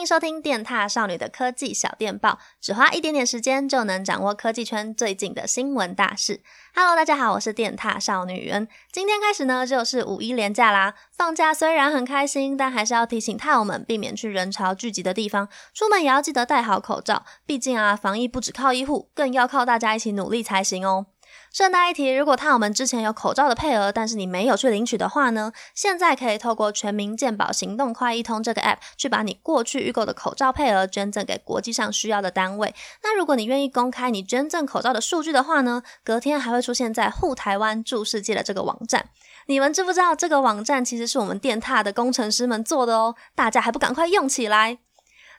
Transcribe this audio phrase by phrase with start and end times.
[0.00, 6.40] 欢迎收听电踏少女的科技小电报，只花一点点时间就能掌握科技圈最近的新闻大事。
[6.74, 8.66] Hello，大家好，我是电踏少女缘。
[8.90, 10.94] 今天开始呢，就是五一连假啦。
[11.12, 17.26] 放假虽然很开心，但还是要提醒獭友们避免去人潮聚集的地方，出门也要记得戴好口罩。
[17.44, 21.08] 毕竟啊，防疫不只靠医护，更要靠大家一起努力才行哦。
[21.52, 32.72] 顺带一提，如果他我们之前有口罩的配额，但是你没有去领取的话呢，现在可以透过全民健保行动快一通这个 app 去把你过去预购的口罩配额捐赠给国际上需要的单位。
[33.02, 39.06] 那如果你愿意公开你捐赠口罩的数据的话呢，隔天还会出现在护台湾助世界的这个网站。
[39.46, 43.16] 你们知不知道这个网站其实是我们电獭的工程师们做的哦？
[43.34, 44.78] 大家还不赶快用起来！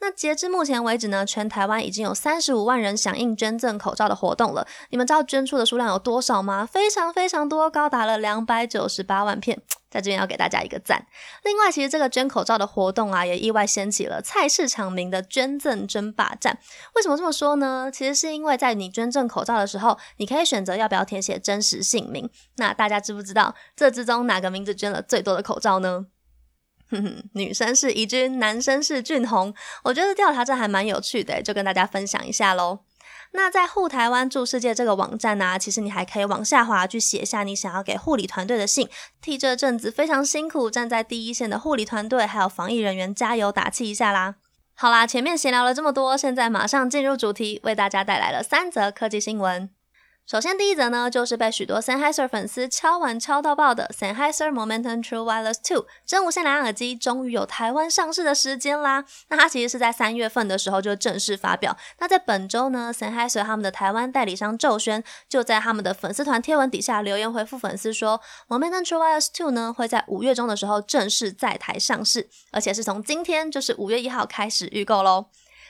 [0.00, 4.66] 那截至目前为止呢，全台湾已经有三十五万人响应捐赠口罩的活动了。
[4.90, 6.66] 你们知道捐出的数量有多少吗？
[6.66, 9.62] 非常非常多，高达了两百九十八万片。
[9.88, 11.06] 在这边要给大家一个赞。
[11.42, 16.58] 另外，其实这个捐口罩的活动啊，也意外掀起了菜市场名的捐赠争霸战。
[16.96, 17.90] 为什么这么说呢？
[17.90, 22.28] 其实是因为在你捐赠口罩的时候，你可以选择要不要填写真实姓名。
[22.56, 26.06] 那大家知不知道这之中哪个名字捐了最多的口罩呢？
[26.90, 29.52] 哼哼，女生是怡君，男生是俊宏。
[29.84, 32.80] 我觉得调查这还蛮有趣的，就跟大家分享一下喽。
[33.32, 38.88] 那在护台湾助世界这个网站呢、其实你还可以往下滑去写下你想要给护理团队的信，
[39.20, 44.36] 替这阵子非常辛苦站在第一线的护理团队还有防疫人员加油打气一下啦。
[44.74, 49.75] 好啦，前面闲聊了这么多，现在马上进入主题，为大家带来了三则科技新闻。
[50.26, 59.04] 首先，第一则呢，就是被许多 Sennheiser 粉丝敲碗敲到爆的 Sennheiser Momentum True Wireless 2真无线蓝牙耳机，终于有台湾上市的时间啦。
[59.28, 61.76] 那它其实是在三月份的时候就正式发表。
[62.00, 75.26] 那在本周呢，Sennheiser 他们的台湾代理商宙轩就在他们的粉丝团贴文底下留言回复粉丝说，Momentum True Wireless 2呢会在五月中的时候正式在台上市，而且是从今天就是五月一号开始预购喽。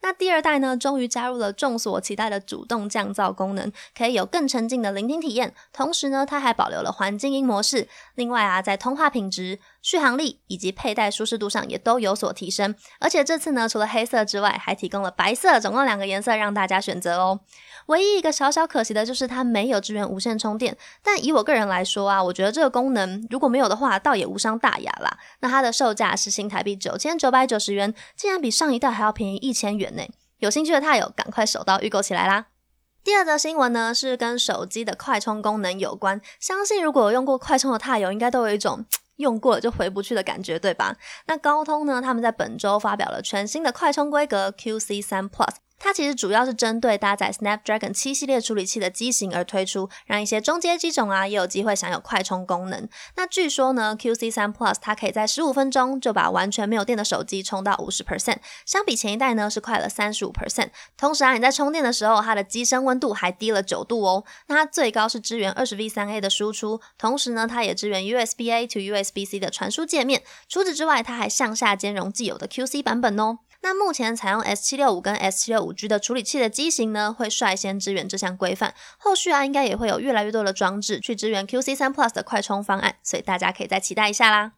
[0.00, 5.52] 那第二代呢，终于加入了众所期待的主动降噪功能，可以有更沉浸的聆听体验。
[5.72, 7.88] 同时呢，它还保留了环境音模式。
[8.14, 12.74] 另外啊，在通话品质、续航力以及佩戴舒适度上也都有所提升。
[13.00, 17.40] 而且这次呢，除了黑色之外，还提供了白色，总共两个颜色让大家选择哦。
[17.86, 20.76] 唯一一个小小可惜的就是它没有支援无线充电。
[21.02, 25.18] 但以我个人来说啊，我觉得这个功能如果没有的话，倒也无伤大雅啦。
[25.40, 29.87] 那它的售价是新台币九千九百九十元，竟然比上一代还要便宜一千元。
[30.38, 32.46] 有兴趣的獭友，赶快手到预购起来啦！
[33.02, 36.20] 第二则新闻呢，是跟手机的快充功能有关。
[36.38, 38.84] 相信如果有用过快充的踏友，应该都有一种
[39.16, 40.96] 用过了就回不去的感觉，对吧？
[41.26, 45.54] 那高通呢，他们在本周发表了全新的快充规格 QC 三 Plus。
[45.78, 52.88] 它其实主要是针对搭载 Snapdragon 七系列处理器的机型而推出，让一些中阶机种啊也有机会享有快充功能。
[53.16, 60.70] 那据说呢，QC 三 Plus 它可以在十五分钟就把完全没有电的手机充到五十 percent，相比前一代呢是快了三十五 percent。
[60.96, 64.24] 同时啊，你在充电的时候，它的机身温度还低了九度哦。
[64.48, 70.22] 那它最高是支援二十 V 三 A 的输出，同时呢，它也支援 USB A to USB C 的传输界面。
[70.48, 73.38] 除此之外，它还向下兼容既有的 QC 版本哦。
[73.60, 78.74] 那目前采用 S 七六五跟 S 七六五 G 的处理器的机型呢，会率先支援这项规范。
[78.98, 84.57] 后续啊，应该也会有越来越多的装置去支援 QC 三 Plus 的快充方案，所以大家可以再期待一下啦。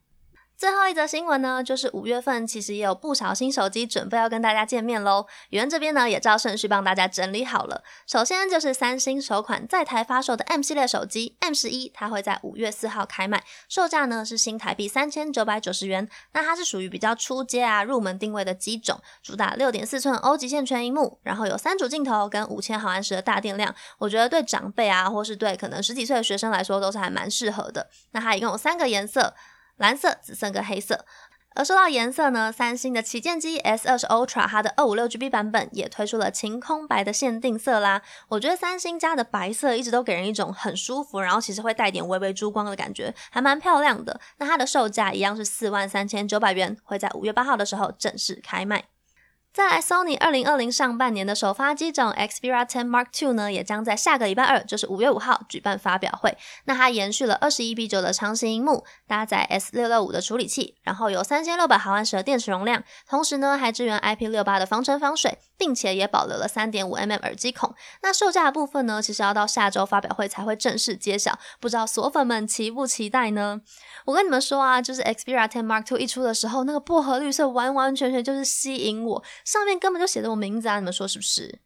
[0.60, 5.26] 最后一则新闻呢，就是五月份其实也有不少新手机准备要跟大家见面喽。
[5.48, 7.82] 语言这边呢也照顺序帮大家整理好了。
[8.06, 16.06] 首先就是三星首款在台发售的 M 系列手机 M 十一，它会在五月四号开卖，售价呢是新台币三千九百九十元。
[16.34, 23.75] 那它是属于比较初阶啊入门定位的机种，主打六点四寸 O 极限全萤幕，然后有三组镜头跟五千毫安时的大电量。
[23.97, 27.88] 我觉得对长辈啊，或是对可能十几岁的学生来说都是还蛮适合的。
[28.10, 29.32] 那它一共有三个颜色。
[29.81, 31.07] 蓝色、紫色跟黑色，
[31.55, 38.03] 而说到颜色呢，三星的旗舰机 S 二十 Ultra 它的二五六 GB 版本也推出了晴空白的限定色啦。
[38.29, 44.21] 我觉得三星家的白色一直都给人一种很舒服，然后其实会带点微微珠光的感觉，还蛮漂亮的。
[44.37, 48.84] 那它的售价一样是四万三千九百元，会在五月八号的时候正式开卖。
[49.53, 56.39] 再来，Sony 二零二零上半年的首发机种 Xperia 10 Mark II 呢，也将在下个礼拜二，就是五月五号举办发表会。
[56.67, 67.75] 那它延续了二十一比九的长形荧幕，搭载 S 六六五的处理器，然后有三千六百毫安时的电池容量，同时呢还支援 IP 六八的防尘防水，并且也保留了三点五 mm 耳机孔。
[68.03, 73.61] 那售价部分呢，其实要到下周发表会才会正式揭晓，不知道锁粉们期不期待呢？
[74.05, 79.25] 我跟你们说啊，就是 Xperia 10 Mark II 一出的时候，那个薄荷绿色完完全全就是吸引我。
[79.45, 80.78] 上面根本就写着我名字啊！
[80.78, 81.60] 你们说是不是？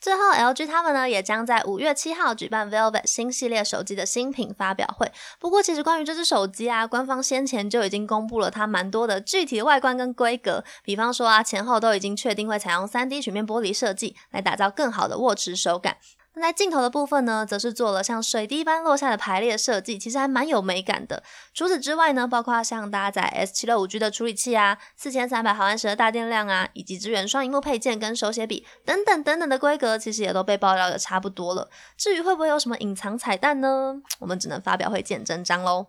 [0.00, 5.12] 最后，LG 他们呢也将在五月七号举办 Velvet 新系列手机的新品发表会。
[5.38, 15.98] 不过，其实关于这只手机啊，官方先前就已经公布了它蛮多的具体的外观跟规格，比方说啊，前后都已经确定会采用三 D 曲面玻璃设计，来打造更好的握持手感。
[16.40, 21.22] 那在镜头的部分呢，则是做了像水滴般落下的排列设计，其实还蛮有美感的。
[21.52, 31.68] 除此之外呢，包括像搭载 S765G 的处理器啊，四千三百毫安时的大电量啊，以及支援双萤幕配件跟手写笔等等等等的规格，其实也都被爆料的差不多了。
[31.98, 34.00] 至于会不会有什么隐藏彩蛋呢？
[34.20, 35.88] 我们只能发表会见真章喽。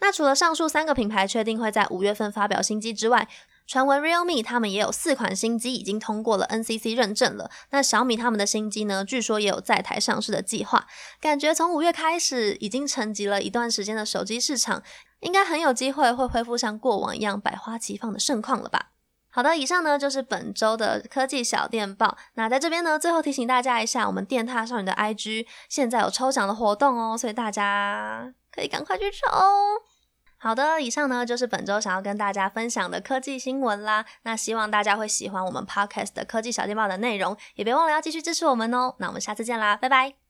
[0.00, 3.26] 那除了上述三个品牌确定会在五月份发表新机之外，
[3.72, 7.50] 传闻 Realme 他们也有四款新机已经通过了 NCC 认证了。
[7.70, 10.86] 那小米他们的新机呢，据说也有在台上市的计划。
[11.22, 14.82] 感觉从五月开始，已经沉寂了一段时间的手机市场，
[15.20, 18.90] 应该很有机会会恢复像过往一样百花齐放的盛况了吧？
[19.30, 22.18] 好的，以上呢就是本周的科技小电报。
[22.34, 29.26] 那在这边呢，最后提醒大家一下，我们电踏少女的 IG 现在有抽奖的活动哦，所以大家可以赶快去抽。
[30.42, 34.04] 好的，以上呢就是本周想要跟大家分享的科技新闻啦。
[34.24, 38.96] 那希望大家会喜欢我们 Podcast 的科技小电报的内容，也别忘了要继续支持我们哦。
[38.98, 40.21] 那我们下次见啦，拜拜。